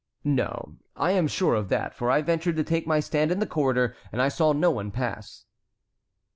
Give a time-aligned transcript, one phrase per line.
[0.23, 3.45] "No, I am sure of that, for I ventured to take my stand in the
[3.45, 5.45] corridor, and I saw no one pass."